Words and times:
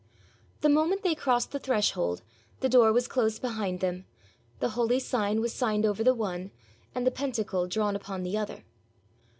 The 0.61 0.67
moment 0.69 1.03
they 1.03 1.13
crossed 1.13 1.51
the 1.51 1.59
threshold, 1.59 2.23
the 2.61 2.67
door 2.69 2.91
was 2.91 3.07
closed 3.07 3.39
behind 3.39 3.81
them, 3.81 4.05
the 4.59 4.69
holy 4.69 4.99
sign 4.99 5.41
was 5.41 5.53
signed 5.53 5.85
over 5.85 6.03
the 6.03 6.15
one, 6.15 6.49
and 6.95 7.05
the 7.05 7.11
pentacle 7.11 7.67
drawn 7.67 7.95
upon 7.95 8.23
the 8.23 8.35
other. 8.35 8.63